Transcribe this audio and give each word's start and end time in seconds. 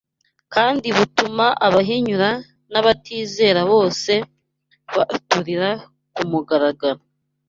kandi 0.53 0.87
butuma 0.97 1.45
abahinyura 1.67 2.29
n’abatizera 2.71 3.61
bose 3.71 4.11
baturira 4.95 5.69
ku 6.13 6.21
mugaragaro 6.31 7.01